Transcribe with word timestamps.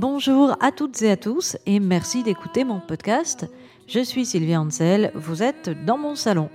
Bonjour 0.00 0.54
à 0.60 0.70
toutes 0.70 1.02
et 1.02 1.10
à 1.10 1.16
tous 1.16 1.56
et 1.66 1.80
merci 1.80 2.22
d'écouter 2.22 2.62
mon 2.62 2.78
podcast. 2.78 3.50
Je 3.88 3.98
suis 3.98 4.24
Sylvie 4.24 4.56
Ansel, 4.56 5.10
vous 5.16 5.42
êtes 5.42 5.70
dans 5.86 5.98
mon 5.98 6.14
salon. 6.14 6.50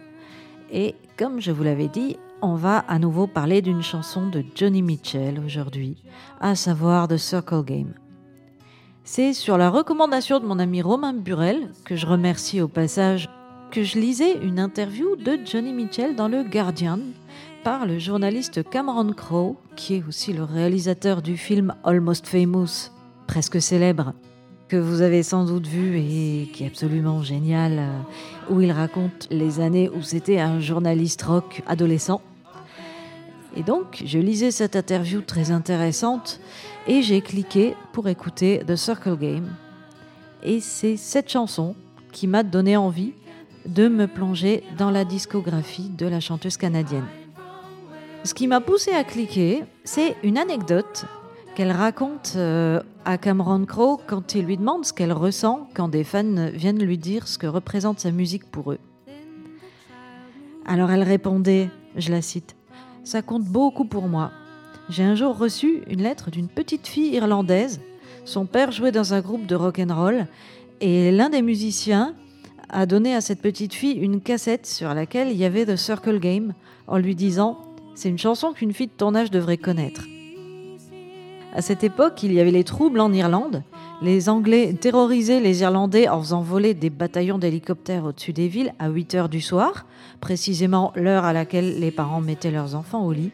Et 0.71 0.95
comme 1.17 1.41
je 1.41 1.51
vous 1.51 1.63
l'avais 1.63 1.89
dit, 1.89 2.15
on 2.41 2.55
va 2.55 2.77
à 2.77 2.99
nouveau 2.99 3.27
parler 3.27 3.61
d'une 3.61 3.81
chanson 3.81 4.29
de 4.29 4.45
Johnny 4.55 4.81
Mitchell 4.81 5.41
aujourd'hui, 5.45 6.01
à 6.39 6.55
savoir 6.55 7.09
The 7.09 7.17
Circle 7.17 7.65
Game. 7.65 7.93
C'est 9.03 9.33
sur 9.33 9.57
la 9.57 9.69
recommandation 9.69 10.39
de 10.39 10.45
mon 10.45 10.57
ami 10.57 10.81
Romain 10.81 11.11
Burel, 11.11 11.69
que 11.83 11.97
je 11.97 12.07
remercie 12.07 12.61
au 12.61 12.69
passage, 12.69 13.29
que 13.71 13.83
je 13.83 13.99
lisais 13.99 14.37
une 14.41 14.57
interview 14.57 15.17
de 15.17 15.37
Johnny 15.43 15.73
Mitchell 15.73 16.15
dans 16.15 16.29
le 16.29 16.43
Guardian 16.43 16.99
par 17.65 17.87
le 17.87 17.99
journaliste 17.99 18.63
Cameron 18.69 19.11
Crowe, 19.11 19.57
qui 19.75 19.95
est 19.95 20.07
aussi 20.07 20.31
le 20.31 20.43
réalisateur 20.43 21.21
du 21.21 21.35
film 21.35 21.75
Almost 21.83 22.25
Famous 22.25 22.93
presque 23.33 23.59
célèbre 23.63 24.13
que 24.67 24.77
vous 24.77 25.01
avez 25.01 25.23
sans 25.23 25.45
doute 25.45 25.65
vu 25.65 25.97
et 25.97 26.51
qui 26.53 26.65
est 26.65 26.67
absolument 26.67 27.23
génial, 27.23 27.79
euh, 27.79 28.51
où 28.51 28.61
il 28.61 28.71
raconte 28.71 29.27
les 29.31 29.59
années 29.59 29.89
où 29.89 30.03
c'était 30.03 30.39
un 30.39 30.59
journaliste 30.59 31.23
rock 31.23 31.63
adolescent. 31.65 32.21
Et 33.57 33.63
donc, 33.63 34.03
je 34.05 34.19
lisais 34.19 34.51
cette 34.51 34.75
interview 34.75 35.21
très 35.21 35.49
intéressante 35.49 36.41
et 36.85 37.01
j'ai 37.01 37.21
cliqué 37.21 37.75
pour 37.91 38.07
écouter 38.07 38.61
The 38.67 38.75
Circle 38.75 39.17
Game. 39.17 39.55
Et 40.43 40.59
c'est 40.59 40.95
cette 40.95 41.31
chanson 41.31 41.75
qui 42.11 42.27
m'a 42.27 42.43
donné 42.43 42.77
envie 42.77 43.13
de 43.65 43.87
me 43.87 44.05
plonger 44.05 44.63
dans 44.77 44.91
la 44.91 45.05
discographie 45.05 45.89
de 45.89 46.05
la 46.05 46.19
chanteuse 46.19 46.57
canadienne. 46.57 47.07
Ce 48.25 48.35
qui 48.35 48.45
m'a 48.45 48.61
poussé 48.61 48.91
à 48.91 49.03
cliquer, 49.03 49.63
c'est 49.83 50.17
une 50.21 50.37
anecdote 50.37 51.07
qu'elle 51.55 51.71
raconte 51.71 52.33
euh, 52.35 52.79
à 53.05 53.17
Cameron 53.17 53.65
Crowe 53.65 53.99
quand 54.07 54.35
il 54.35 54.45
lui 54.45 54.57
demande 54.57 54.85
ce 54.85 54.93
qu'elle 54.93 55.13
ressent 55.13 55.67
quand 55.73 55.89
des 55.89 56.03
fans 56.03 56.49
viennent 56.53 56.83
lui 56.83 56.97
dire 56.97 57.27
ce 57.27 57.37
que 57.37 57.47
représente 57.47 57.99
sa 57.99 58.11
musique 58.11 58.49
pour 58.49 58.71
eux. 58.71 58.79
Alors 60.65 60.91
elle 60.91 61.03
répondait, 61.03 61.69
je 61.95 62.11
la 62.11 62.21
cite, 62.21 62.55
Ça 63.03 63.21
compte 63.21 63.43
beaucoup 63.43 63.85
pour 63.85 64.07
moi. 64.07 64.31
J'ai 64.89 65.03
un 65.03 65.15
jour 65.15 65.37
reçu 65.37 65.83
une 65.89 66.01
lettre 66.01 66.31
d'une 66.31 66.47
petite 66.47 66.87
fille 66.87 67.13
irlandaise. 67.13 67.81
Son 68.25 68.45
père 68.45 68.71
jouait 68.71 68.91
dans 68.91 69.13
un 69.13 69.21
groupe 69.21 69.45
de 69.45 69.55
rock 69.55 69.79
and 69.79 69.93
roll 69.93 70.27
et 70.81 71.11
l'un 71.11 71.29
des 71.29 71.41
musiciens 71.41 72.15
a 72.69 72.85
donné 72.85 73.13
à 73.13 73.21
cette 73.21 73.41
petite 73.41 73.73
fille 73.73 73.97
une 73.97 74.21
cassette 74.21 74.65
sur 74.65 74.93
laquelle 74.93 75.29
il 75.29 75.37
y 75.37 75.45
avait 75.45 75.65
The 75.65 75.75
Circle 75.75 76.19
Game 76.19 76.53
en 76.87 76.97
lui 76.97 77.15
disant 77.15 77.59
C'est 77.95 78.09
une 78.09 78.17
chanson 78.17 78.53
qu'une 78.53 78.73
fille 78.73 78.87
de 78.87 78.93
ton 78.93 79.15
âge 79.15 79.31
devrait 79.31 79.57
connaître. 79.57 80.05
À 81.55 81.61
cette 81.61 81.83
époque, 81.83 82.23
il 82.23 82.33
y 82.33 82.39
avait 82.39 82.49
les 82.49 82.63
troubles 82.63 82.99
en 82.99 83.13
Irlande. 83.13 83.61
Les 84.01 84.27
Anglais 84.27 84.73
terrorisaient 84.73 85.39
les 85.39 85.61
Irlandais 85.61 86.09
en 86.09 86.19
faisant 86.19 86.41
voler 86.41 86.73
des 86.73 86.89
bataillons 86.89 87.37
d'hélicoptères 87.37 88.05
au-dessus 88.05 88.33
des 88.33 88.47
villes 88.47 88.73
à 88.79 88.89
8 88.89 89.13
heures 89.13 89.29
du 89.29 89.39
soir, 89.39 89.85
précisément 90.19 90.91
l'heure 90.95 91.25
à 91.25 91.33
laquelle 91.33 91.79
les 91.79 91.91
parents 91.91 92.21
mettaient 92.21 92.49
leurs 92.49 92.73
enfants 92.73 93.05
au 93.05 93.11
lit. 93.11 93.31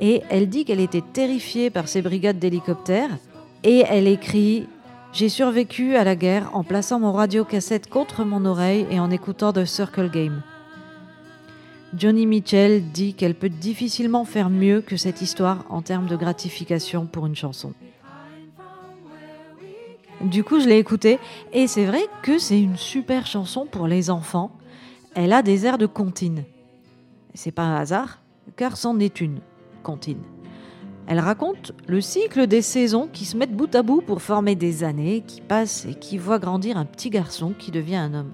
Et 0.00 0.22
elle 0.30 0.48
dit 0.48 0.64
qu'elle 0.64 0.80
était 0.80 1.04
terrifiée 1.12 1.68
par 1.68 1.88
ces 1.88 2.00
brigades 2.00 2.38
d'hélicoptères. 2.38 3.18
Et 3.64 3.84
elle 3.86 4.08
écrit 4.08 4.66
J'ai 5.12 5.28
survécu 5.28 5.94
à 5.96 6.04
la 6.04 6.16
guerre 6.16 6.50
en 6.54 6.64
plaçant 6.64 7.00
mon 7.00 7.12
radio-cassette 7.12 7.90
contre 7.90 8.24
mon 8.24 8.46
oreille 8.46 8.86
et 8.90 8.98
en 8.98 9.10
écoutant 9.10 9.52
The 9.52 9.66
Circle 9.66 10.10
Game. 10.10 10.42
Johnny 11.94 12.26
Mitchell 12.26 12.82
dit 12.92 13.14
qu'elle 13.14 13.34
peut 13.34 13.48
difficilement 13.48 14.24
faire 14.24 14.50
mieux 14.50 14.80
que 14.80 14.96
cette 14.96 15.22
histoire 15.22 15.64
en 15.70 15.82
termes 15.82 16.06
de 16.06 16.16
gratification 16.16 17.06
pour 17.06 17.26
une 17.26 17.36
chanson. 17.36 17.72
Du 20.20 20.42
coup, 20.42 20.60
je 20.60 20.68
l'ai 20.68 20.78
écoutée 20.78 21.18
et 21.52 21.66
c'est 21.66 21.84
vrai 21.84 22.02
que 22.22 22.38
c'est 22.38 22.60
une 22.60 22.76
super 22.76 23.26
chanson 23.26 23.66
pour 23.66 23.86
les 23.86 24.10
enfants. 24.10 24.50
Elle 25.14 25.32
a 25.32 25.42
des 25.42 25.66
airs 25.66 25.78
de 25.78 25.86
comptine. 25.86 26.44
C'est 27.34 27.52
pas 27.52 27.62
un 27.62 27.76
hasard, 27.76 28.20
car 28.56 28.76
c'en 28.76 28.98
est 28.98 29.20
une, 29.20 29.40
comptine. 29.82 30.22
Elle 31.06 31.20
raconte 31.20 31.72
le 31.86 32.00
cycle 32.00 32.46
des 32.46 32.62
saisons 32.62 33.08
qui 33.12 33.24
se 33.24 33.36
mettent 33.36 33.56
bout 33.56 33.72
à 33.74 33.82
bout 33.82 34.00
pour 34.00 34.22
former 34.22 34.56
des 34.56 34.82
années 34.82 35.22
qui 35.24 35.40
passent 35.40 35.86
et 35.86 35.94
qui 35.94 36.18
voient 36.18 36.40
grandir 36.40 36.76
un 36.76 36.84
petit 36.84 37.10
garçon 37.10 37.54
qui 37.56 37.70
devient 37.70 37.96
un 37.96 38.14
homme. 38.14 38.32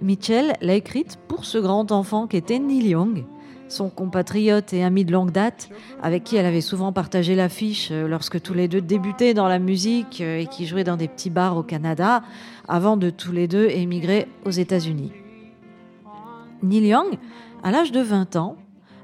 Mitchell 0.00 0.54
l'a 0.60 0.74
écrite 0.74 1.18
pour 1.28 1.44
ce 1.44 1.58
grand 1.58 1.90
enfant 1.90 2.26
qu'était 2.26 2.58
Neil 2.58 2.88
Young, 2.88 3.24
son 3.68 3.90
compatriote 3.90 4.72
et 4.72 4.84
ami 4.84 5.04
de 5.04 5.12
longue 5.12 5.32
date, 5.32 5.70
avec 6.02 6.24
qui 6.24 6.36
elle 6.36 6.46
avait 6.46 6.60
souvent 6.60 6.92
partagé 6.92 7.34
l'affiche 7.34 7.88
euh, 7.90 8.06
lorsque 8.06 8.40
tous 8.40 8.54
les 8.54 8.68
deux 8.68 8.80
débutaient 8.80 9.34
dans 9.34 9.48
la 9.48 9.58
musique 9.58 10.20
euh, 10.20 10.38
et 10.38 10.46
qui 10.46 10.66
jouaient 10.66 10.84
dans 10.84 10.96
des 10.96 11.08
petits 11.08 11.30
bars 11.30 11.56
au 11.56 11.62
Canada, 11.62 12.22
avant 12.68 12.96
de 12.96 13.10
tous 13.10 13.32
les 13.32 13.48
deux 13.48 13.68
émigrer 13.68 14.28
aux 14.44 14.50
États-Unis. 14.50 15.12
Neil 16.62 16.86
Young, 16.86 17.18
à 17.62 17.70
l'âge 17.70 17.92
de 17.92 18.00
20 18.00 18.36
ans, 18.36 18.56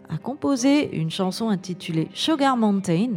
a 0.09 0.16
composé 0.16 0.97
une 0.97 1.10
chanson 1.10 1.49
intitulée 1.49 2.09
Sugar 2.15 2.56
Mountain, 2.56 3.10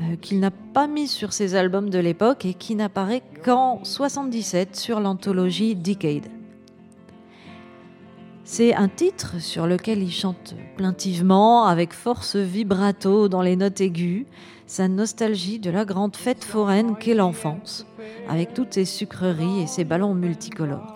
euh, 0.00 0.16
qu'il 0.20 0.40
n'a 0.40 0.50
pas 0.50 0.86
mise 0.86 1.10
sur 1.10 1.32
ses 1.32 1.54
albums 1.54 1.88
de 1.88 1.98
l'époque 1.98 2.44
et 2.44 2.52
qui 2.52 2.74
n'apparaît 2.74 3.22
qu'en 3.42 3.82
77 3.84 4.76
sur 4.76 5.00
l'anthologie 5.00 5.74
Decade. 5.74 6.26
C'est 8.48 8.76
un 8.76 8.86
titre 8.86 9.40
sur 9.40 9.66
lequel 9.66 10.00
il 10.04 10.12
chante 10.12 10.54
plaintivement, 10.76 11.66
avec 11.66 11.92
force 11.92 12.36
vibrato 12.36 13.26
dans 13.26 13.42
les 13.42 13.56
notes 13.56 13.80
aiguës, 13.80 14.24
sa 14.68 14.86
nostalgie 14.86 15.58
de 15.58 15.68
la 15.68 15.84
grande 15.84 16.14
fête 16.14 16.44
foraine 16.44 16.94
qu'est 16.94 17.16
l'enfance, 17.16 17.88
avec 18.28 18.54
toutes 18.54 18.74
ses 18.74 18.84
sucreries 18.84 19.62
et 19.62 19.66
ses 19.66 19.82
ballons 19.82 20.14
multicolores. 20.14 20.94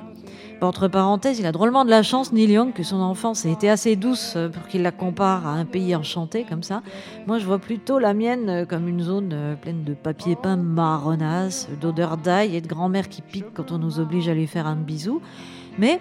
Entre 0.60 0.86
parenthèses, 0.86 1.40
il 1.40 1.46
a 1.46 1.50
drôlement 1.50 1.84
de 1.84 1.90
la 1.90 2.04
chance, 2.04 2.32
Neil 2.32 2.52
Young, 2.52 2.72
que 2.72 2.84
son 2.84 3.00
enfance 3.00 3.44
ait 3.44 3.52
été 3.52 3.68
assez 3.68 3.96
douce 3.96 4.38
pour 4.52 4.68
qu'il 4.68 4.82
la 4.82 4.92
compare 4.92 5.44
à 5.44 5.54
un 5.54 5.64
pays 5.64 5.96
enchanté 5.96 6.44
comme 6.48 6.62
ça. 6.62 6.82
Moi, 7.26 7.40
je 7.40 7.46
vois 7.46 7.58
plutôt 7.58 7.98
la 7.98 8.14
mienne 8.14 8.64
comme 8.68 8.86
une 8.86 9.02
zone 9.02 9.56
pleine 9.60 9.82
de 9.82 9.94
papier 9.94 10.36
peint 10.36 10.56
marronasse, 10.56 11.68
d'odeur 11.80 12.16
d'ail 12.16 12.54
et 12.54 12.60
de 12.60 12.68
grand-mère 12.68 13.08
qui 13.08 13.22
pique 13.22 13.52
quand 13.54 13.72
on 13.72 13.78
nous 13.78 13.98
oblige 13.98 14.28
à 14.28 14.34
lui 14.34 14.46
faire 14.46 14.68
un 14.68 14.76
bisou. 14.76 15.20
Mais 15.78 16.00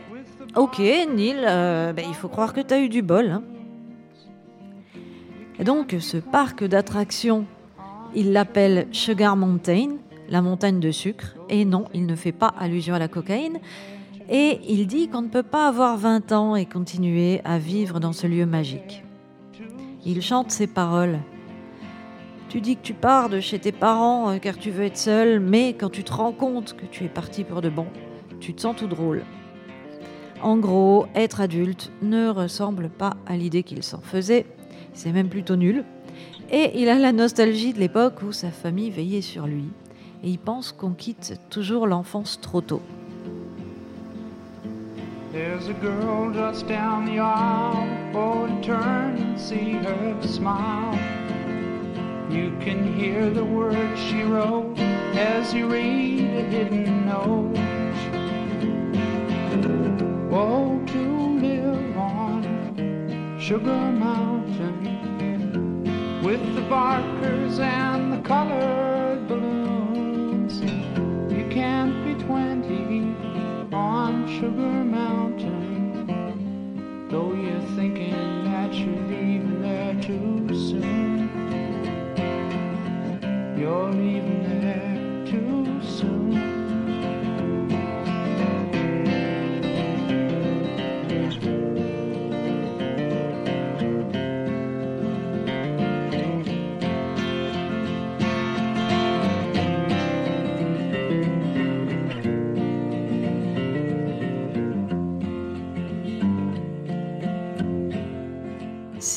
Ok, 0.56 0.80
Neil, 0.80 1.38
euh, 1.46 1.94
ben, 1.94 2.06
il 2.08 2.16
faut 2.16 2.28
croire 2.28 2.54
que 2.54 2.62
tu 2.62 2.74
as 2.74 2.80
eu 2.80 2.90
du 2.90 3.04
bol. 3.04 3.30
Hein. 3.30 3.44
Donc, 5.64 5.96
ce 6.00 6.18
parc 6.18 6.64
d'attractions, 6.64 7.46
il 8.16 8.32
l'appelle 8.32 8.88
Sugar 8.92 9.38
Mountain, 9.38 9.98
la 10.28 10.42
montagne 10.42 10.80
de 10.80 10.90
sucre. 10.90 11.36
Et 11.50 11.66
non, 11.66 11.86
il 11.94 12.08
ne 12.08 12.16
fait 12.16 12.32
pas 12.32 12.54
allusion 12.58 12.96
à 12.96 13.00
la 13.00 13.08
cocaïne. 13.08 13.60
Et 14.30 14.60
il 14.68 14.88
dit 14.88 15.08
qu'on 15.08 15.22
ne 15.22 15.28
peut 15.28 15.44
pas 15.44 15.68
avoir 15.68 15.98
20 15.98 16.32
ans 16.32 16.56
et 16.56 16.66
continuer 16.66 17.42
à 17.44 17.60
vivre 17.60 18.00
dans 18.00 18.14
ce 18.14 18.26
lieu 18.26 18.46
magique. 18.46 19.04
Il 20.06 20.22
chante 20.22 20.50
ces 20.50 20.68
paroles. 20.68 21.20
Tu 22.48 22.62
dis 22.62 22.76
que 22.76 22.82
tu 22.82 22.94
pars 22.96 23.30
de 23.30 23.40
chez 23.40 23.60
tes 23.60 23.72
parents 23.72 24.32
euh, 24.32 24.38
car 24.38 24.58
tu 24.58 24.72
veux 24.72 24.86
être 24.86 24.98
seul, 24.98 25.40
mais 25.40 25.74
quand 25.74 25.90
tu 25.90 26.04
te 26.04 26.14
rends 26.14 26.32
compte 26.32 26.76
que 26.76 26.86
tu 26.88 27.04
es 27.04 27.10
parti 27.10 27.44
pour 27.44 27.62
de 27.62 27.70
bon, 27.70 27.86
tu 28.40 28.56
te 28.56 28.62
sens 28.62 28.76
tout 28.76 28.88
drôle. 28.88 29.24
En 30.42 30.58
gros, 30.58 31.06
être 31.16 31.42
adulte 31.42 31.92
ne 32.02 32.30
ressemble 32.30 32.90
pas 32.90 33.18
à 33.26 33.36
l'idée 33.36 33.64
qu'il 33.64 33.84
s'en 33.84 34.00
faisait, 34.00 34.46
c'est 34.94 35.12
même 35.12 35.28
plutôt 35.28 35.58
nul. 35.58 35.84
Et 36.52 36.72
il 36.82 36.88
a 36.88 36.98
la 36.98 37.12
nostalgie 37.12 37.74
de 37.74 37.80
l'époque 37.80 38.22
où 38.24 38.32
sa 38.32 38.50
famille 38.50 38.90
veillait 38.90 39.22
sur 39.22 39.48
lui, 39.48 39.66
et 40.24 40.30
il 40.30 40.40
pense 40.40 40.72
qu'on 40.72 40.92
quitte 40.92 41.40
toujours 41.50 41.88
l'enfance 41.88 42.40
trop 42.42 42.62
tôt. 42.62 42.82
There's 45.32 45.68
a 45.70 45.74
girl 45.74 46.34
just 46.34 46.68
down 46.68 47.06
the 47.06 47.20
aisle, 47.20 47.88
oh, 48.16 48.48
turn 48.64 49.16
and 49.18 49.38
see 49.38 49.74
her 49.74 50.16
smile. 50.22 50.98
You 52.32 52.52
can 52.60 52.98
hear 52.98 53.30
the 53.30 53.44
words 53.44 54.00
she 54.00 54.24
wrote 54.24 54.80
as 55.16 55.54
you 55.54 55.68
read 55.68 56.36
a 56.36 56.44
hidden 56.50 57.06
note. 57.06 57.69
Oh, 60.32 60.80
to 60.86 61.00
live 61.42 61.98
on 61.98 63.40
Sugar 63.40 63.92
Mountain 63.92 64.84
with 66.24 66.54
the 66.54 66.62
barkers 66.70 67.58
and 67.58 68.14
the 68.14 68.22
colored 68.22 69.28
balloons. 69.28 70.62
You 71.34 71.48
can't 71.50 72.06
be 72.06 72.14
twenty 72.24 73.16
on 73.74 74.28
Sugar 74.40 74.79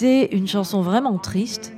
Une 0.03 0.49
chanson 0.49 0.83
vraiment 0.83 1.17
triste. 1.17 1.73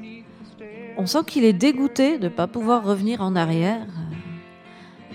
On 0.97 1.05
sent 1.05 1.19
qu'il 1.27 1.45
est 1.45 1.53
dégoûté 1.53 2.17
de 2.17 2.25
ne 2.25 2.29
pas 2.31 2.47
pouvoir 2.47 2.83
revenir 2.83 3.21
en 3.21 3.37
arrière. 3.37 3.87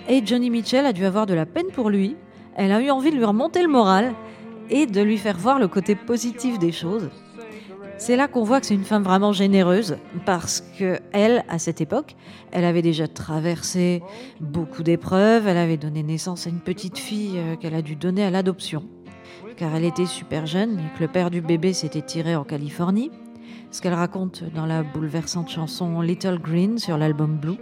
Et 0.08 0.24
Johnny 0.24 0.48
Mitchell 0.48 0.86
a 0.86 0.92
dû 0.92 1.04
avoir 1.04 1.26
de 1.26 1.34
la 1.34 1.44
peine 1.44 1.72
pour 1.72 1.90
lui. 1.90 2.14
Elle 2.54 2.70
a 2.70 2.80
eu 2.80 2.88
envie 2.90 3.10
de 3.10 3.16
lui 3.16 3.24
remonter 3.24 3.62
le 3.62 3.68
moral 3.68 4.14
et 4.68 4.86
de 4.86 5.00
lui 5.00 5.18
faire 5.18 5.36
voir 5.36 5.58
le 5.58 5.66
côté 5.66 5.96
positif 5.96 6.60
des 6.60 6.70
choses. 6.70 7.10
C'est 7.98 8.14
là 8.14 8.28
qu'on 8.28 8.44
voit 8.44 8.60
que 8.60 8.66
c'est 8.66 8.74
une 8.74 8.84
femme 8.84 9.02
vraiment 9.02 9.32
généreuse 9.32 9.98
parce 10.24 10.62
que 10.78 11.00
elle, 11.12 11.44
à 11.48 11.58
cette 11.58 11.80
époque, 11.80 12.14
elle 12.52 12.64
avait 12.64 12.80
déjà 12.80 13.08
traversé 13.08 14.02
beaucoup 14.40 14.84
d'épreuves. 14.84 15.48
Elle 15.48 15.56
avait 15.56 15.76
donné 15.76 16.04
naissance 16.04 16.46
à 16.46 16.50
une 16.50 16.60
petite 16.60 16.98
fille 16.98 17.38
euh, 17.38 17.56
qu'elle 17.56 17.74
a 17.74 17.82
dû 17.82 17.96
donner 17.96 18.24
à 18.24 18.30
l'adoption 18.30 18.84
car 19.60 19.74
elle 19.74 19.84
était 19.84 20.06
super 20.06 20.46
jeune 20.46 20.78
et 20.78 20.96
que 20.96 21.02
le 21.02 21.08
père 21.08 21.30
du 21.30 21.42
bébé 21.42 21.74
s'était 21.74 22.00
tiré 22.00 22.34
en 22.34 22.44
Californie. 22.44 23.10
Ce 23.70 23.82
qu'elle 23.82 23.92
raconte 23.92 24.42
dans 24.54 24.64
la 24.64 24.82
bouleversante 24.82 25.50
chanson 25.50 26.00
Little 26.00 26.38
Green 26.38 26.78
sur 26.78 26.96
l'album 26.96 27.36
Blue. 27.36 27.58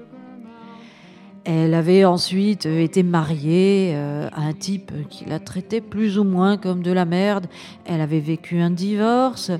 Elle 1.44 1.74
avait 1.74 2.04
ensuite 2.04 2.66
été 2.66 3.02
mariée 3.02 3.94
euh, 3.94 4.28
à 4.32 4.42
un 4.42 4.52
type 4.52 4.92
qui 5.10 5.24
la 5.24 5.40
traitait 5.40 5.80
plus 5.80 6.20
ou 6.20 6.24
moins 6.24 6.56
comme 6.56 6.84
de 6.84 6.92
la 6.92 7.04
merde. 7.04 7.48
Elle 7.84 8.00
avait 8.00 8.20
vécu 8.20 8.60
un 8.60 8.70
divorce. 8.70 9.50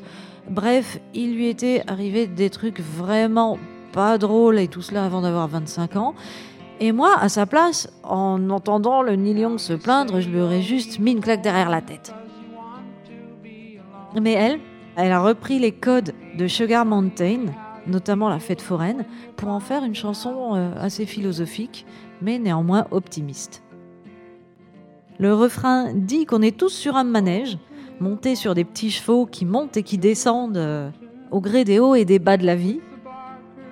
Bref, 0.49 1.01
il 1.15 1.35
lui 1.35 1.49
était 1.49 1.83
arrivé 1.89 2.29
des 2.29 2.51
trucs 2.51 2.79
vraiment 2.79 3.59
pas 3.93 4.17
drôles 4.17 4.61
et 4.61 4.69
tout 4.69 4.83
cela 4.83 5.05
avant 5.05 5.23
d'avoir 5.23 5.49
25 5.49 5.97
ans. 5.97 6.15
Et 6.79 6.93
moi, 6.93 7.17
à 7.19 7.29
sa 7.29 7.47
place, 7.47 7.91
en 8.05 8.49
entendant 8.51 9.03
le 9.03 9.17
Neil 9.17 9.41
Young 9.41 9.59
se 9.59 9.73
plaindre, 9.73 10.21
je 10.21 10.29
lui 10.29 10.41
aurais 10.41 10.63
juste 10.63 11.01
mis 11.01 11.11
une 11.11 11.21
claque 11.21 11.43
derrière 11.43 11.69
la 11.69 11.81
tête. 11.81 12.15
Mais 14.15 14.33
elle, 14.33 14.61
elle 14.97 15.13
a 15.13 15.21
repris 15.21 15.59
les 15.59 15.73
codes 15.73 16.13
de 16.37 16.47
Sugar 16.47 16.85
Mountain, 16.85 17.47
notamment 17.87 18.29
la 18.29 18.39
fête 18.39 18.63
foraine, 18.63 19.05
pour 19.37 19.49
en 19.51 19.61
faire 19.61 19.85
une 19.85 19.95
chanson 19.95 20.55
euh, 20.55 20.73
assez 20.79 21.07
philosophique, 21.07 21.87
mais 22.23 22.39
néanmoins 22.39 22.87
optimiste. 22.91 23.63
Le 25.19 25.35
refrain 25.35 25.93
dit 25.95 26.27
qu'on 26.27 26.43
est 26.43 26.57
tous 26.57 26.73
sur 26.73 26.97
un 26.97 27.05
manège, 27.05 27.59
monter 28.01 28.35
sur 28.35 28.55
des 28.55 28.65
petits 28.65 28.91
chevaux 28.91 29.27
qui 29.27 29.45
montent 29.45 29.77
et 29.77 29.83
qui 29.83 29.99
descendent 29.99 30.57
euh, 30.57 30.91
au 31.31 31.41
gré 31.41 31.65
des 31.65 31.79
hauts 31.79 31.95
et 31.95 32.05
des 32.05 32.19
bas 32.19 32.37
de 32.37 32.47
la 32.47 32.57
vie. 32.57 32.81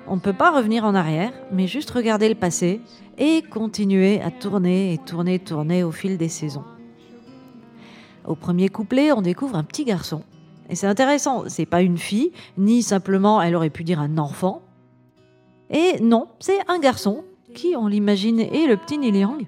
On 0.09 0.17
ne 0.17 0.21
peut 0.21 0.33
pas 0.33 0.51
revenir 0.51 0.85
en 0.85 0.95
arrière, 0.95 1.33
mais 1.53 1.67
juste 1.67 1.91
regarder 1.91 2.29
le 2.29 2.35
passé 2.35 2.81
et 3.19 3.43
continuer 3.43 4.21
à 4.21 4.31
tourner 4.31 4.93
et 4.93 4.99
tourner, 4.99 5.39
tourner 5.39 5.83
au 5.83 5.91
fil 5.91 6.19
des 6.19 6.29
saisons. 6.29 6.65
Au 8.27 8.35
premier 8.35 8.69
couplet, 8.69 9.13
on 9.13 9.23
découvre 9.23 9.57
un 9.57 9.65
petit 9.65 9.85
garçon. 9.85 10.23
Et 10.69 10.75
c'est 10.75 10.87
intéressant, 10.87 11.45
c'est 11.49 11.67
pas 11.67 11.83
une 11.83 11.99
fille, 11.99 12.33
ni 12.59 12.83
simplement 12.83 13.41
elle 13.41 13.55
aurait 13.55 13.71
pu 13.71 13.85
dire 13.85 14.01
un 14.01 14.19
enfant. 14.19 14.63
Et 15.71 16.01
non, 16.01 16.29
c'est 16.41 16.59
un 16.69 16.79
garçon 16.79 17.25
qui, 17.55 17.75
on 17.77 17.87
l'imagine, 17.87 18.41
est 18.41 18.67
le 18.67 18.77
petit 18.77 18.99
Neil 18.99 19.19
Young 19.19 19.47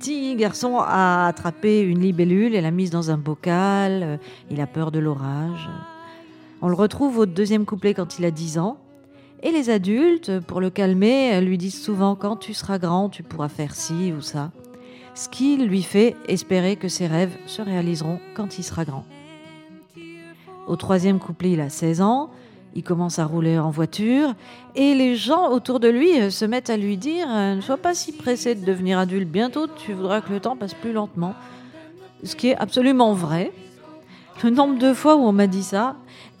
petit 0.00 0.34
garçon 0.34 0.78
a 0.78 1.26
attrapé 1.26 1.82
une 1.82 2.00
libellule 2.00 2.54
et 2.54 2.62
l'a 2.62 2.70
mise 2.70 2.88
dans 2.88 3.10
un 3.10 3.18
bocal. 3.18 4.18
Il 4.50 4.58
a 4.62 4.66
peur 4.66 4.90
de 4.90 4.98
l'orage. 4.98 5.68
On 6.62 6.68
le 6.68 6.74
retrouve 6.74 7.18
au 7.18 7.26
deuxième 7.26 7.66
couplet 7.66 7.92
quand 7.92 8.18
il 8.18 8.24
a 8.24 8.30
10 8.30 8.58
ans. 8.58 8.78
Et 9.42 9.52
les 9.52 9.68
adultes, 9.68 10.40
pour 10.40 10.62
le 10.62 10.70
calmer, 10.70 11.38
lui 11.42 11.58
disent 11.58 11.82
souvent 11.82 12.16
quand 12.16 12.36
tu 12.36 12.54
seras 12.54 12.78
grand, 12.78 13.10
tu 13.10 13.22
pourras 13.22 13.50
faire 13.50 13.74
ci 13.74 14.14
ou 14.16 14.22
ça. 14.22 14.52
Ce 15.14 15.28
qui 15.28 15.56
lui 15.56 15.82
fait 15.82 16.16
espérer 16.28 16.76
que 16.76 16.88
ses 16.88 17.06
rêves 17.06 17.36
se 17.46 17.62
réaliseront 17.62 18.20
quand 18.34 18.58
il 18.58 18.62
sera 18.62 18.84
grand. 18.84 19.04
Au 20.66 20.76
troisième 20.76 21.18
couplet, 21.18 21.52
il 21.52 21.60
a 21.60 21.68
16 21.68 22.00
ans. 22.00 22.30
Il 22.76 22.84
commence 22.84 23.18
à 23.18 23.24
rouler 23.24 23.58
en 23.58 23.70
voiture 23.70 24.34
et 24.76 24.94
les 24.94 25.16
gens 25.16 25.50
autour 25.50 25.80
de 25.80 25.88
lui 25.88 26.20
euh, 26.20 26.30
se 26.30 26.44
mettent 26.44 26.70
à 26.70 26.76
lui 26.76 26.96
dire 26.96 27.26
euh, 27.28 27.56
Ne 27.56 27.60
sois 27.60 27.76
pas 27.76 27.94
si 27.94 28.12
pressé 28.12 28.54
de 28.54 28.64
devenir 28.64 28.96
adulte, 28.96 29.28
bientôt 29.28 29.66
tu 29.66 29.92
voudras 29.92 30.20
que 30.20 30.32
le 30.32 30.38
temps 30.38 30.56
passe 30.56 30.74
plus 30.74 30.92
lentement. 30.92 31.34
Ce 32.22 32.36
qui 32.36 32.50
est 32.50 32.56
absolument 32.56 33.12
vrai. 33.12 33.50
Le 34.44 34.50
nombre 34.50 34.78
de 34.78 34.94
fois 34.94 35.16
où 35.16 35.20
on 35.20 35.32
m'a 35.32 35.48
dit 35.48 35.64
ça, 35.64 35.96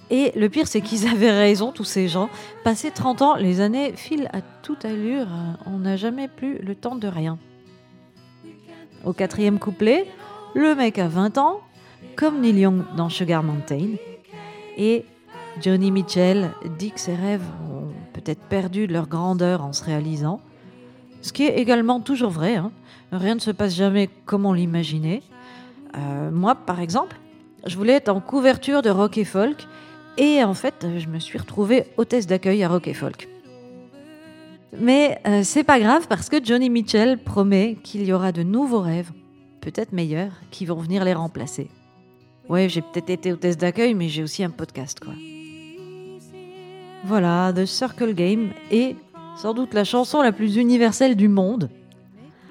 et 0.08 0.30
le 0.36 0.48
pire 0.48 0.68
c'est 0.68 0.80
qu'ils 0.80 1.08
avaient 1.08 1.32
raison, 1.32 1.72
tous 1.72 1.84
ces 1.84 2.06
gens. 2.06 2.30
Passé 2.62 2.92
30 2.92 3.22
ans, 3.22 3.34
les 3.34 3.60
années 3.60 3.92
filent 3.96 4.30
à 4.32 4.40
toute 4.40 4.84
allure, 4.84 5.26
on 5.66 5.78
n'a 5.78 5.96
jamais 5.96 6.28
plus 6.28 6.58
le 6.58 6.76
temps 6.76 6.94
de 6.94 7.08
rien. 7.08 7.38
Au 9.04 9.12
quatrième 9.12 9.58
couplet, 9.58 10.06
le 10.54 10.74
mec 10.74 10.98
a 10.98 11.08
20 11.08 11.38
ans, 11.38 11.60
comme 12.16 12.40
Neil 12.40 12.60
Young 12.60 12.82
dans 12.96 13.08
Sugar 13.08 13.42
Mountain, 13.42 13.92
et 14.76 15.04
Johnny 15.60 15.90
Mitchell 15.90 16.50
dit 16.78 16.90
que 16.90 17.00
ses 17.00 17.14
rêves 17.14 17.44
ont 17.70 17.88
peut-être 18.12 18.42
perdu 18.42 18.86
leur 18.86 19.08
grandeur 19.08 19.62
en 19.62 19.72
se 19.72 19.84
réalisant, 19.84 20.40
ce 21.22 21.32
qui 21.32 21.44
est 21.44 21.58
également 21.58 22.00
toujours 22.00 22.30
vrai. 22.30 22.56
Hein. 22.56 22.72
Rien 23.12 23.34
ne 23.34 23.40
se 23.40 23.50
passe 23.50 23.74
jamais 23.74 24.08
comme 24.26 24.46
on 24.46 24.52
l'imaginait. 24.52 25.22
Euh, 25.96 26.30
moi, 26.30 26.54
par 26.54 26.80
exemple, 26.80 27.16
je 27.66 27.76
voulais 27.76 27.94
être 27.94 28.08
en 28.10 28.20
couverture 28.20 28.82
de 28.82 28.90
rock 28.90 29.18
et 29.18 29.24
folk, 29.24 29.66
et 30.18 30.44
en 30.44 30.54
fait, 30.54 30.86
je 30.98 31.08
me 31.08 31.18
suis 31.18 31.38
retrouvée 31.38 31.84
hôtesse 31.96 32.26
d'accueil 32.26 32.62
à 32.64 32.68
rock 32.68 32.86
et 32.86 32.94
folk. 32.94 33.28
Mais 34.78 35.20
euh, 35.26 35.42
c'est 35.42 35.64
pas 35.64 35.80
grave 35.80 36.06
parce 36.08 36.28
que 36.28 36.42
Johnny 36.42 36.70
Mitchell 36.70 37.18
promet 37.18 37.76
qu'il 37.82 38.04
y 38.04 38.12
aura 38.12 38.32
de 38.32 38.42
nouveaux 38.42 38.80
rêves, 38.80 39.10
peut-être 39.60 39.92
meilleurs, 39.92 40.32
qui 40.50 40.64
vont 40.66 40.76
venir 40.76 41.04
les 41.04 41.14
remplacer. 41.14 41.68
Ouais, 42.48 42.68
j'ai 42.68 42.82
peut-être 42.82 43.10
été 43.10 43.32
hôtesse 43.32 43.56
d'accueil, 43.56 43.94
mais 43.94 44.08
j'ai 44.08 44.22
aussi 44.22 44.42
un 44.44 44.50
podcast, 44.50 45.00
quoi. 45.00 45.12
Voilà, 47.04 47.52
The 47.54 47.64
Circle 47.64 48.14
Game 48.14 48.50
est 48.70 48.96
sans 49.36 49.54
doute 49.54 49.72
la 49.72 49.84
chanson 49.84 50.20
la 50.20 50.32
plus 50.32 50.56
universelle 50.56 51.16
du 51.16 51.28
monde. 51.28 51.70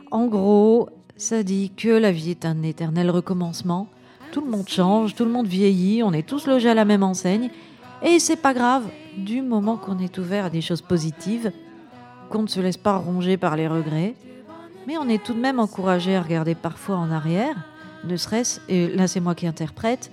En 0.10 0.26
gros, 0.26 0.90
ça 1.18 1.44
dit 1.44 1.72
que 1.76 1.90
la 1.90 2.12
vie 2.12 2.32
est 2.32 2.46
un 2.46 2.64
éternel 2.64 3.12
recommencement. 3.12 3.88
Tout 4.32 4.42
le 4.42 4.50
monde 4.50 4.68
change, 4.68 5.16
tout 5.16 5.26
le 5.26 5.32
monde 5.32 5.48
vieillit, 5.48 6.02
on 6.02 6.14
est 6.14 6.28
tous 6.28 6.48
logés 6.48 6.70
à 6.70 6.74
la 6.74 6.86
même 6.86 7.04
enseigne. 7.04 7.52
Et 8.02 8.20
c'est 8.20 8.42
pas 8.42 8.54
grave, 8.54 8.86
du 9.18 9.42
moment 9.42 9.78
qu'on 9.78 10.00
est 10.00 10.18
ouvert 10.18 10.46
à 10.46 10.50
des 10.50 10.62
choses 10.62 10.82
positives, 10.82 11.52
qu'on 12.30 12.44
ne 12.44 12.48
se 12.48 12.60
laisse 12.60 12.78
pas 12.78 12.98
ronger 12.98 13.38
par 13.38 13.56
les 13.56 13.68
regrets. 13.68 14.16
Mais 14.88 14.98
on 14.98 15.10
est 15.10 15.24
tout 15.24 15.34
de 15.34 15.40
même 15.40 15.60
encouragé 15.60 16.16
à 16.16 16.22
regarder 16.22 16.56
parfois 16.56 16.98
en 16.98 17.12
arrière, 17.12 17.56
ne 18.06 18.16
serait-ce, 18.16 18.62
et 18.70 18.88
là 18.88 19.08
c'est 19.08 19.20
moi 19.20 19.36
qui 19.36 19.46
interprète, 19.46 20.10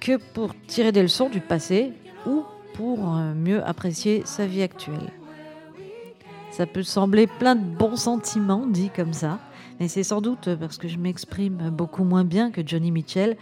que 0.00 0.18
pour 0.34 0.54
tirer 0.66 0.92
des 0.92 1.02
leçons 1.02 1.28
du 1.28 1.40
passé 1.40 1.92
ou 2.26 2.44
pour 2.74 3.16
euh, 3.16 3.34
mieux 3.34 3.64
apprécier 3.66 4.22
sa 4.24 4.46
vie 4.46 4.62
actuelle. 4.62 5.12
Ça 6.52 6.66
peut 6.66 6.82
sembler 6.82 7.26
plein 7.26 7.56
de 7.56 7.64
bons 7.64 7.96
sentiments 7.96 8.66
dit 8.66 8.90
comme 8.94 9.12
ça, 9.12 9.38
mais 9.80 9.88
c'est 9.88 10.02
sans 10.02 10.20
doute 10.20 10.54
parce 10.56 10.78
que 10.78 10.88
je 10.88 10.98
m'exprime 10.98 11.70
beaucoup 11.70 12.04
moins 12.04 12.24
bien 12.24 12.50
que 12.50 12.66
Johnny 12.66 12.90
Mitchell, 12.90 13.36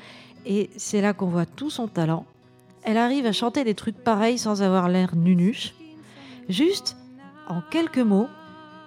et 0.47 0.71
c'est 0.77 1.01
là 1.01 1.13
qu'on 1.13 1.27
voit 1.27 1.47
tout 1.47 1.71
son 1.71 1.89
talent. 1.89 2.25
Elle 2.83 2.99
arrive 2.99 3.27
à 3.27 3.33
chanter 3.33 3.65
des 3.65 3.75
trucs 3.75 3.97
pareils 3.97 4.39
sans 4.39 4.63
avoir 4.63 4.89
l'air 4.89 5.17
nunuche. 5.17 5.75
Juste, 6.49 6.97
en 7.47 7.61
quelques 7.61 7.99
mots, 7.99 8.29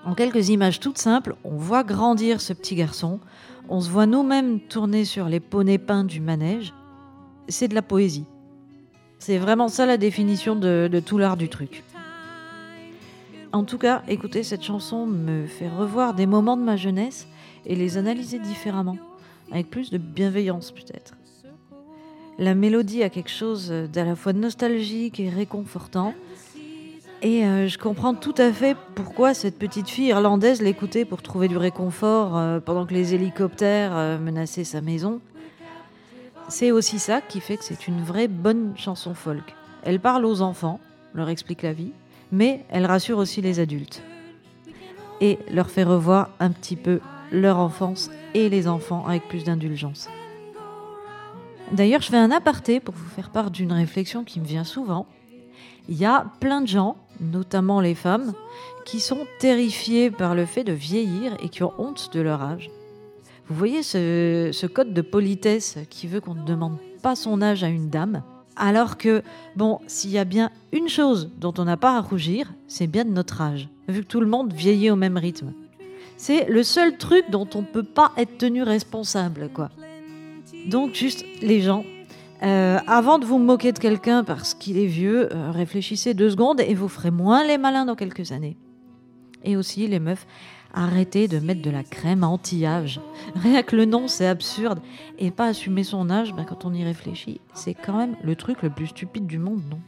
en 0.05 0.15
quelques 0.15 0.49
images 0.49 0.79
toutes 0.79 0.97
simples, 0.97 1.35
on 1.43 1.57
voit 1.57 1.83
grandir 1.83 2.41
ce 2.41 2.53
petit 2.53 2.75
garçon, 2.75 3.19
on 3.69 3.81
se 3.81 3.89
voit 3.89 4.05
nous-mêmes 4.05 4.59
tourner 4.59 5.05
sur 5.05 5.27
les 5.27 5.39
poneys 5.39 5.77
peints 5.77 6.03
du 6.03 6.21
manège. 6.21 6.73
C'est 7.47 7.67
de 7.67 7.75
la 7.75 7.81
poésie. 7.81 8.25
C'est 9.19 9.37
vraiment 9.37 9.67
ça 9.67 9.85
la 9.85 9.97
définition 9.97 10.55
de, 10.55 11.01
tout 11.05 11.17
l'art 11.17 11.37
du 11.37 11.49
truc. 11.49 11.83
En 13.51 13.63
tout 13.63 13.77
cas, 13.77 14.03
écouter 14.07 14.43
cette 14.43 14.63
chanson 14.63 15.05
me 15.05 15.45
fait 15.45 15.69
revoir 15.69 16.13
des 16.13 16.27
moments 16.27 16.57
de 16.57 16.63
ma 16.63 16.77
jeunesse 16.77 17.27
et 17.65 17.75
les 17.75 17.97
analyser 17.97 18.39
différemment, 18.39 18.97
avec 19.51 19.69
plus 19.69 19.89
de 19.89 19.97
bienveillance 19.97 20.71
peut-être. 20.71 21.15
La 22.37 22.55
mélodie 22.55 23.03
a 23.03 23.09
quelque 23.09 23.31
chose 23.31 23.69
d'à 23.91 24.05
la 24.05 24.15
fois 24.15 24.31
nostalgique 24.31 25.19
et 25.19 25.29
réconfortant, 25.29 26.13
et 27.21 27.45
euh, 27.45 27.67
je 27.67 27.77
comprends 27.77 28.13
tout 28.13 28.35
à 28.37 28.53
fait 28.53 28.77
pourquoi 28.95 29.33
cette 29.33 29.57
petite 29.59 29.89
fille 29.89 30.07
irlandaise 30.07 30.61
l'écoutait 30.61 31.03
pour 31.03 31.21
trouver 31.21 31.49
du 31.49 31.57
réconfort 31.57 32.37
euh, 32.37 32.59
pendant 32.59 32.85
que 32.85 32.93
les 32.93 33.13
hélicoptères 33.13 33.95
euh, 33.95 34.17
menaçaient 34.17 34.63
sa 34.63 34.79
maison. 34.79 35.19
C'est 36.47 36.71
aussi 36.71 36.97
ça 36.97 37.19
qui 37.21 37.41
fait 37.41 37.57
que 37.57 37.63
c'est 37.63 37.87
une 37.87 38.01
vraie 38.01 38.29
bonne 38.29 38.73
chanson 38.77 39.13
folk. 39.13 39.53
Elle 39.83 39.99
parle 39.99 40.25
aux 40.25 40.41
enfants, 40.41 40.79
leur 41.13 41.29
explique 41.29 41.61
la 41.61 41.73
vie, 41.73 41.91
mais 42.31 42.65
elle 42.69 42.85
rassure 42.85 43.17
aussi 43.17 43.41
les 43.41 43.59
adultes. 43.59 44.01
Et 45.19 45.39
leur 45.51 45.69
fait 45.69 45.83
revoir 45.83 46.29
un 46.39 46.51
petit 46.51 46.77
peu 46.77 47.01
leur 47.31 47.57
enfance 47.57 48.09
et 48.33 48.49
les 48.49 48.67
enfants 48.67 49.05
avec 49.05 49.27
plus 49.27 49.43
d'indulgence. 49.43 50.09
D'ailleurs, 51.73 52.01
je 52.01 52.09
fais 52.09 52.17
un 52.17 52.31
aparté 52.31 52.79
pour 52.79 52.95
vous 52.95 53.09
faire 53.09 53.29
part 53.29 53.51
d'une 53.51 53.73
réflexion 53.73 54.23
qui 54.23 54.39
me 54.39 54.45
vient 54.45 54.63
souvent. 54.63 55.05
Il 55.87 55.97
y 55.97 56.05
a 56.05 56.25
plein 56.39 56.61
de 56.61 56.67
gens, 56.67 56.97
notamment 57.19 57.81
les 57.81 57.95
femmes, 57.95 58.33
qui 58.85 58.99
sont 58.99 59.25
terrifiés 59.39 60.11
par 60.11 60.35
le 60.35 60.45
fait 60.45 60.63
de 60.63 60.73
vieillir 60.73 61.33
et 61.41 61.49
qui 61.49 61.63
ont 61.63 61.73
honte 61.77 62.11
de 62.13 62.21
leur 62.21 62.41
âge. 62.41 62.69
Vous 63.47 63.55
voyez 63.55 63.83
ce, 63.83 64.65
code 64.67 64.93
de 64.93 65.01
politesse 65.01 65.77
qui 65.89 66.07
veut 66.07 66.21
qu'on 66.21 66.35
ne 66.35 66.45
demande 66.45 66.77
pas 67.01 67.15
son 67.15 67.41
âge 67.41 67.63
à 67.63 67.67
une 67.67 67.89
dame 67.89 68.23
Alors 68.55 68.97
que, 68.97 69.23
bon, 69.55 69.79
s'il 69.87 70.11
y 70.11 70.19
a 70.19 70.23
bien 70.23 70.51
une 70.71 70.87
chose 70.87 71.29
dont 71.39 71.53
on 71.57 71.65
n'a 71.65 71.77
pas 71.77 71.97
à 71.97 72.01
rougir, 72.01 72.53
c'est 72.67 72.87
bien 72.87 73.05
de 73.05 73.11
notre 73.11 73.41
âge, 73.41 73.69
vu 73.87 74.01
que 74.01 74.07
tout 74.07 74.21
le 74.21 74.27
monde 74.27 74.53
vieillit 74.53 74.91
au 74.91 74.95
même 74.95 75.17
rythme. 75.17 75.53
C'est 76.17 76.47
le 76.49 76.63
seul 76.63 76.97
truc 76.97 77.25
dont 77.31 77.47
on 77.55 77.61
ne 77.61 77.67
peut 77.67 77.83
pas 77.83 78.11
être 78.17 78.37
tenu 78.37 78.61
responsable, 78.61 79.49
quoi. 79.53 79.69
Donc, 80.67 80.93
juste, 80.93 81.25
les 81.41 81.61
gens, 81.61 81.85
euh, 82.41 82.79
avant 82.87 83.19
de 83.19 83.25
vous 83.25 83.37
moquer 83.37 83.71
de 83.73 83.79
quelqu'un 83.79 84.23
parce 84.23 84.53
qu'il 84.53 84.77
est 84.77 84.85
vieux, 84.85 85.33
euh, 85.33 85.51
réfléchissez 85.51 86.13
deux 86.13 86.29
secondes 86.29 86.61
et 86.61 86.73
vous 86.73 86.87
ferez 86.87 87.11
moins 87.11 87.43
les 87.43 87.57
malins 87.57 87.85
dans 87.85 87.95
quelques 87.95 88.31
années. 88.31 88.57
Et 89.43 89.57
aussi, 89.57 89.87
les 89.87 89.99
meufs, 89.99 90.25
arrêtez 90.73 91.27
de 91.27 91.39
mettre 91.39 91.61
de 91.61 91.69
la 91.69 91.83
crème 91.83 92.23
anti-âge. 92.23 93.01
Rien 93.35 93.63
que 93.63 93.75
le 93.75 93.85
nom, 93.85 94.07
c'est 94.07 94.27
absurde. 94.27 94.79
Et 95.17 95.31
pas 95.31 95.47
assumer 95.47 95.83
son 95.83 96.09
âge, 96.09 96.33
ben, 96.33 96.45
quand 96.45 96.65
on 96.65 96.73
y 96.73 96.83
réfléchit, 96.83 97.41
c'est 97.53 97.73
quand 97.73 97.97
même 97.97 98.15
le 98.23 98.35
truc 98.35 98.61
le 98.61 98.69
plus 98.69 98.87
stupide 98.87 99.27
du 99.27 99.39
monde, 99.39 99.61
non? 99.69 99.79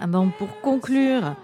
Ah 0.00 0.06
ben, 0.06 0.32
Pour 0.38 0.60
conclure, 0.60 1.34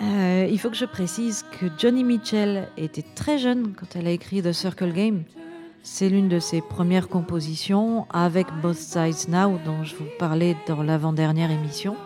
euh, 0.00 0.48
il 0.50 0.58
faut 0.58 0.70
que 0.70 0.76
je 0.76 0.84
précise 0.84 1.44
que 1.58 1.66
Johnny 1.78 2.02
Mitchell 2.02 2.68
était 2.76 3.04
très 3.14 3.38
jeune 3.38 3.74
quand 3.74 3.94
elle 3.94 4.06
a 4.06 4.10
écrit 4.10 4.42
The 4.42 4.52
Circle 4.52 4.92
Game. 4.92 5.22
C'est 5.84 6.08
l'une 6.08 6.28
de 6.28 6.38
ses 6.38 6.60
premières 6.60 7.08
compositions 7.08 8.06
avec 8.10 8.46
Both 8.62 8.76
Sides 8.76 9.28
Now 9.28 9.58
dont 9.64 9.82
je 9.82 9.96
vous 9.96 10.06
parlais 10.16 10.56
dans 10.68 10.80
l'avant-dernière 10.84 11.50
émission. 11.50 11.96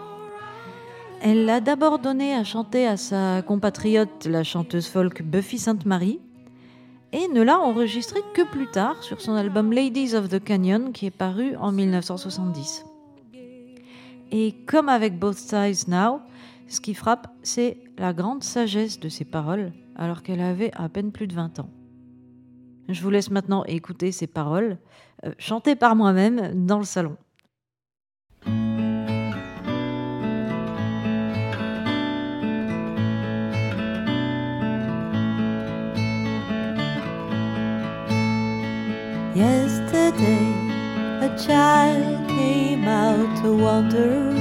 Elle 1.21 1.45
l'a 1.45 1.61
d'abord 1.61 1.99
donné 1.99 2.33
à 2.33 2.43
chanter 2.43 2.87
à 2.87 2.97
sa 2.97 3.43
compatriote, 3.43 4.25
la 4.25 4.45
chanteuse 4.45 4.87
folk 4.87 5.23
Buffy 5.23 5.59
Sainte-Marie, 5.59 6.21
et 7.13 7.29
ne 7.29 7.43
l'a 7.43 7.59
enregistré 7.59 8.21
que 8.33 8.51
plus 8.51 8.71
tard 8.71 9.03
sur 9.03 9.21
son 9.21 9.35
album 9.35 9.71
Ladies 9.75 10.15
of 10.15 10.31
the 10.31 10.43
Canyon 10.43 10.93
qui 10.93 11.05
est 11.05 11.11
paru 11.11 11.55
en 11.57 11.71
1970. 11.71 12.87
Et 14.33 14.55
comme 14.67 14.89
avec 14.89 15.19
Both 15.19 15.37
Sides 15.37 15.87
Now, 15.89 16.21
ce 16.67 16.81
qui 16.81 16.95
frappe, 16.95 17.29
c'est 17.43 17.77
la 17.99 18.15
grande 18.15 18.43
sagesse 18.43 18.99
de 18.99 19.11
ses 19.11 19.27
paroles 19.27 19.73
alors 19.97 20.23
qu'elle 20.23 20.41
avait 20.41 20.73
à 20.75 20.89
peine 20.89 21.13
plus 21.13 21.27
de 21.27 21.35
20 21.35 21.59
ans. 21.61 21.69
Je 22.89 23.03
vous 23.03 23.11
laisse 23.11 23.31
maintenant 23.31 23.65
écouter 23.65 24.13
ses 24.13 24.29
paroles, 24.29 24.79
euh, 25.25 25.33
chantées 25.39 25.75
par 25.75 25.97
moi-même 25.97 26.67
dans 26.67 26.79
le 26.79 26.85
salon. 26.85 27.17
Yesterday, 39.35 40.55
a 41.21 41.37
child 41.37 42.29
came 42.29 42.87
out 42.89 43.43
to 43.43 43.55
wander. 43.55 44.33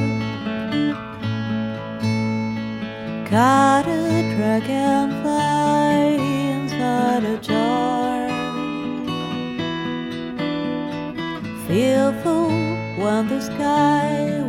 Caught 3.29 3.87
a 3.87 4.21
dragonfly 4.37 6.15
inside 6.53 7.23
a 7.25 7.37
jar. 7.41 8.04
He'll 11.75 12.13
the 13.27 13.41
sky 13.41 14.41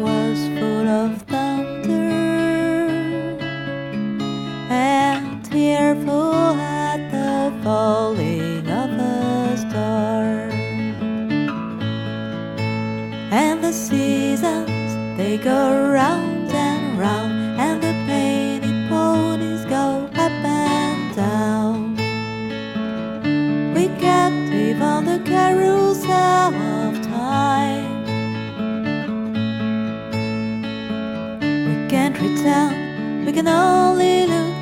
We 31.67 31.89
can't 31.89 32.17
return, 32.21 33.25
we 33.27 33.33
can 33.33 33.49
only 33.49 34.27
look 34.27 34.55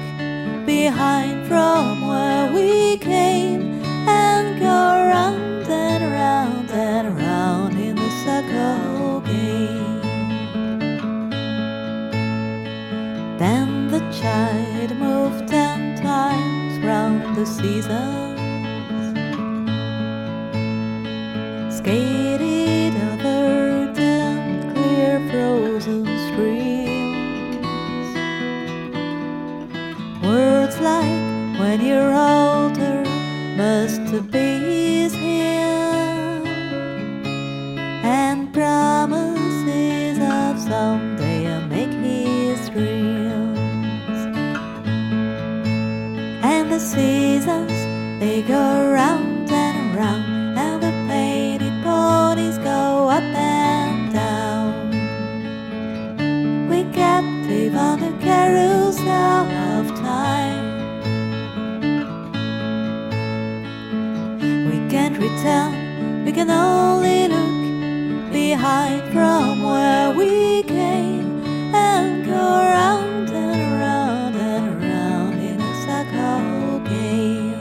behind 0.64 1.46
from 1.46 2.08
where 2.08 2.50
we 2.50 2.96
came 2.96 3.82
and 4.08 4.58
go 4.58 4.78
round 5.12 5.66
and 5.68 6.04
round 6.11 6.70
and 6.70 7.16
round 7.16 7.78
in 7.78 7.96
the 7.96 8.11
circle 8.25 9.20
game. 9.20 10.00
Then 13.38 13.88
the 13.88 14.00
child 14.20 14.96
moved 14.96 15.46
ten 15.49 16.00
times 16.00 16.78
round 16.82 17.37
the 17.37 17.44
seasons, 17.44 18.33
Words 30.24 30.80
like 30.80 31.58
when 31.60 31.84
you're 31.84 32.14
older 32.14 33.04
must 33.58 34.30
be 34.32 34.93
Can't 65.42 66.24
we 66.24 66.32
can 66.32 66.50
only 66.50 67.28
look 67.28 68.32
behind 68.32 69.02
from 69.12 69.62
where 69.62 70.10
we 70.14 70.62
came 70.62 71.42
and 71.74 72.24
go 72.24 72.32
round 72.32 73.28
and 73.28 73.80
round 73.80 74.36
and 74.36 74.82
round 74.82 75.34
in 75.50 75.60
a 75.60 75.74
circle 75.84 76.80
game. 76.88 77.60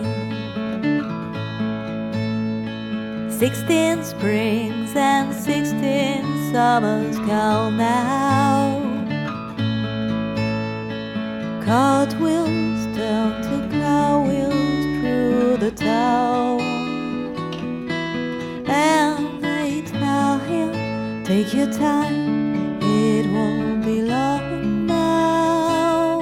Sixteen 3.29 4.03
springs 4.03 4.95
and 4.95 5.33
sixteen 5.33 6.23
summers 6.53 7.17
gone 7.19 7.75
now. 7.77 8.79
Cartwheels 11.65 12.72
your 21.53 21.71
time, 21.71 22.79
it 22.81 23.27
won't 23.27 23.85
be 23.85 24.01
long 24.01 24.87
now. 24.87 26.19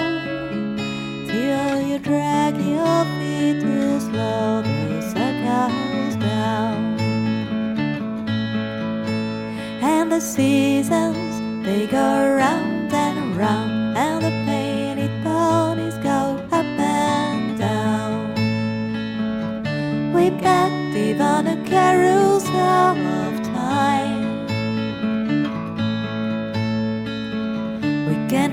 Till 1.26 1.82
you 1.82 2.00
drag 2.00 2.58
your 2.58 3.06
feet 3.18 3.62
to 3.62 4.02
slow 4.02 4.62
the 4.62 5.02
circles 5.02 6.16
down. 6.18 7.00
And 9.82 10.12
the 10.12 10.20
seasons, 10.20 11.66
they 11.66 11.88
go 11.88 12.36
round 12.36 12.94
and 12.94 13.38
round, 13.38 13.98
and 13.98 14.26
the 14.26 14.32
painted 14.46 15.12
ponies 15.24 15.98
go 16.00 16.44
up 16.52 16.66
and 16.78 17.58
down. 17.58 18.34
We 20.14 20.30
captive 20.42 21.22
on 21.22 21.48
a 21.48 21.56
carousel 21.64 22.98
of 22.98 23.42
time. 23.44 24.21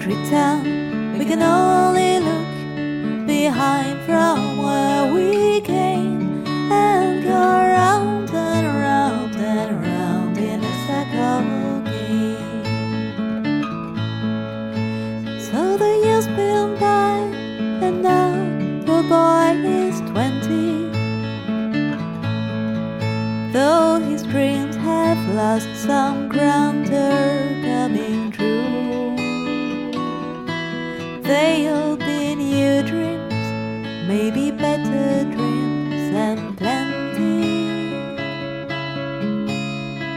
We 0.09 0.15
can't 0.31 1.19
we 1.19 1.25
can 1.27 1.43
only 1.43 2.19
look 2.21 3.27
behind 3.27 4.01
from 4.07 4.57
where 4.57 5.13
we 5.13 5.61
came 5.61 6.47
and 6.73 7.23
go 7.23 7.31
round 7.31 8.31
and 8.31 8.67
round 8.67 9.37
and 9.37 9.83
round 9.83 10.39
in 10.39 10.65
a 10.65 10.73
circle 10.87 11.83
game. 11.93 12.63
So 15.39 15.77
the 15.77 16.01
years 16.03 16.27
been 16.29 16.79
by, 16.81 17.19
and 17.85 18.03
now 18.03 18.33
the 18.89 19.03
boy 19.13 19.61
is 19.63 20.01
twenty. 20.11 20.89
Though 23.53 24.01
his 24.01 24.23
dreams 24.23 24.77
have 24.77 25.19
lost 25.35 25.69
some 25.77 26.31
ground 26.31 26.87
they're 26.87 27.61
coming 27.63 28.33
through. 28.33 29.18
They'll 31.29 31.99
be 31.99 32.35
new 32.37 32.83
dreams, 32.85 33.35
maybe 34.09 34.51
better 34.51 35.25
dreams 35.25 36.17
and 36.17 36.57
plenty. 36.57 37.91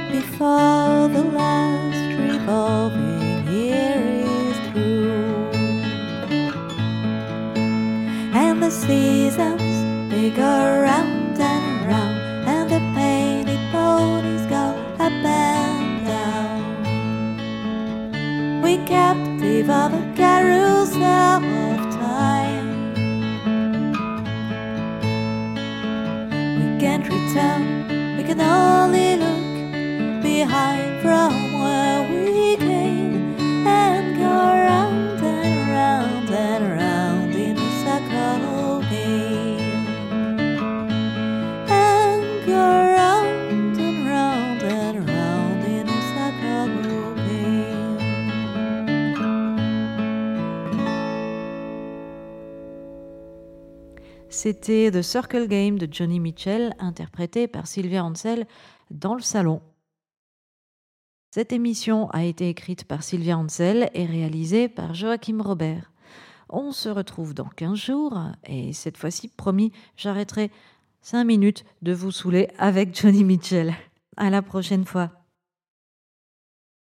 Before 0.09 1.09
the 1.09 1.25
last 1.35 2.17
revolving 2.17 3.45
year 3.51 3.99
is 4.23 4.57
through. 4.69 5.51
And 8.33 8.63
the 8.63 8.71
seasons 8.71 10.09
they 10.09 10.29
go 10.29 10.79
round 10.81 11.10
C'était 54.43 54.89
The 54.89 55.03
Circle 55.03 55.47
Game 55.47 55.77
de 55.77 55.87
Johnny 55.91 56.19
Mitchell, 56.19 56.73
interprété 56.79 57.47
par 57.47 57.67
Sylvia 57.67 58.03
Ansel 58.03 58.47
dans 58.89 59.13
le 59.13 59.21
salon. 59.21 59.61
Cette 61.29 61.53
émission 61.53 62.09
a 62.09 62.23
été 62.23 62.49
écrite 62.49 62.85
par 62.85 63.03
Sylvia 63.03 63.37
Ansel 63.37 63.91
et 63.93 64.07
réalisée 64.07 64.67
par 64.67 64.95
Joachim 64.95 65.43
Robert. 65.43 65.91
On 66.49 66.71
se 66.71 66.89
retrouve 66.89 67.35
dans 67.35 67.49
15 67.55 67.77
jours 67.77 68.17
et 68.43 68.73
cette 68.73 68.97
fois-ci, 68.97 69.27
promis, 69.27 69.73
j'arrêterai 69.95 70.49
5 71.03 71.23
minutes 71.23 71.63
de 71.83 71.93
vous 71.93 72.09
saouler 72.09 72.47
avec 72.57 72.99
Johnny 72.99 73.23
Mitchell. 73.23 73.75
À 74.17 74.31
la 74.31 74.41
prochaine 74.41 74.85
fois. 74.85 75.20